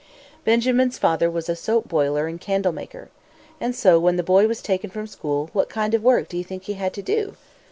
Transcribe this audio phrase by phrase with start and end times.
[0.43, 3.09] Benjamin's father was a soap boiler and candle maker.
[3.59, 6.43] And so when the boy was taken from school, what kind of work do you
[6.43, 7.35] think he had to do?